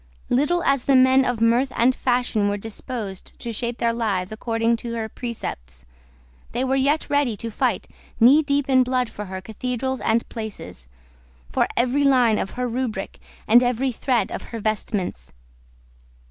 Little 0.31 0.63
as 0.63 0.85
the 0.85 0.95
men 0.95 1.23
of 1.25 1.41
mirth 1.41 1.71
and 1.75 1.93
fashion 1.93 2.49
were 2.49 2.57
disposed 2.57 3.37
to 3.37 3.53
shape 3.53 3.77
their 3.77 3.93
lives 3.93 4.31
according 4.31 4.77
to 4.77 4.95
her 4.95 5.07
precepts, 5.07 5.85
they 6.53 6.63
were 6.63 6.75
yet 6.75 7.07
ready 7.07 7.37
to 7.37 7.51
fight 7.51 7.85
knee 8.19 8.41
deep 8.41 8.67
in 8.67 8.81
blood 8.81 9.11
for 9.11 9.25
her 9.25 9.41
cathedrals 9.41 10.01
and 10.01 10.27
places, 10.27 10.87
for 11.51 11.67
every 11.77 12.03
line 12.03 12.39
of 12.39 12.49
her 12.57 12.67
rubric 12.67 13.19
and 13.47 13.61
every 13.61 13.91
thread 13.91 14.31
of 14.31 14.41
her 14.41 14.59
vestments. 14.59 15.33